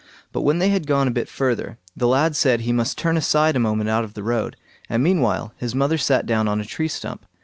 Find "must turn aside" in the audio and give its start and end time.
2.73-3.55